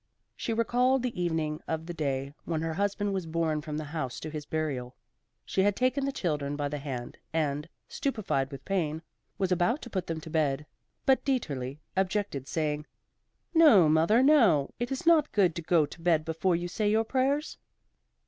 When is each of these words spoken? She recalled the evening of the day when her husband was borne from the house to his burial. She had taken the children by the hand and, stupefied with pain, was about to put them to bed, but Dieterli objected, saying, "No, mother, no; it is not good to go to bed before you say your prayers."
She 0.35 0.51
recalled 0.51 1.03
the 1.03 1.21
evening 1.21 1.61
of 1.67 1.85
the 1.85 1.93
day 1.93 2.33
when 2.43 2.61
her 2.63 2.73
husband 2.73 3.13
was 3.13 3.27
borne 3.27 3.61
from 3.61 3.77
the 3.77 3.83
house 3.83 4.19
to 4.21 4.31
his 4.31 4.47
burial. 4.47 4.95
She 5.45 5.61
had 5.61 5.75
taken 5.75 6.05
the 6.05 6.11
children 6.11 6.55
by 6.55 6.69
the 6.69 6.79
hand 6.79 7.19
and, 7.31 7.69
stupefied 7.87 8.51
with 8.51 8.65
pain, 8.65 9.03
was 9.37 9.51
about 9.51 9.79
to 9.83 9.91
put 9.91 10.07
them 10.07 10.19
to 10.21 10.31
bed, 10.31 10.65
but 11.05 11.23
Dieterli 11.23 11.81
objected, 11.95 12.47
saying, 12.47 12.87
"No, 13.53 13.87
mother, 13.87 14.23
no; 14.23 14.71
it 14.79 14.91
is 14.91 15.05
not 15.05 15.31
good 15.31 15.53
to 15.53 15.61
go 15.61 15.85
to 15.85 16.01
bed 16.01 16.25
before 16.25 16.55
you 16.55 16.67
say 16.67 16.89
your 16.89 17.03
prayers." 17.05 17.59